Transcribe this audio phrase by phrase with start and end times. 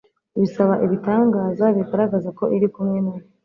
[0.39, 3.21] basaba ibitangaza bigaragaza ko Iri kumwe na bo